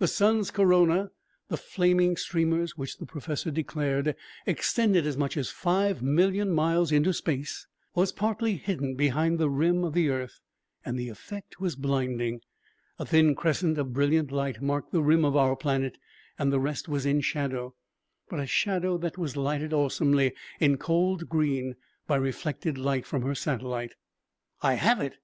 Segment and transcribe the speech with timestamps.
[0.00, 1.10] The sun's corona
[1.48, 4.14] the flaming streamers which the professor declared
[4.44, 9.82] extended as much as five million miles into space was partly hidden behind the rim
[9.82, 10.40] of the earth
[10.84, 12.42] and the effect was blinding.
[12.98, 15.96] A thin crescent of brilliant light marked the rim of our planet
[16.38, 17.74] and the rest was in shadow,
[18.28, 21.76] but a shadow that was lighted awesomely in cold green
[22.06, 23.94] by reflected light from her satellite.
[24.60, 25.16] "I have it!"